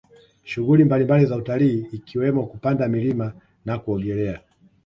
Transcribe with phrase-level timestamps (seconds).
[0.43, 3.33] Shughuli mbalimbali za utalii ikiwemo kupanda milima
[3.65, 4.41] na kuogelea